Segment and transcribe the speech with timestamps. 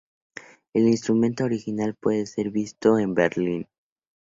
[0.73, 3.67] El instrumento original puede ser visto en Berlín.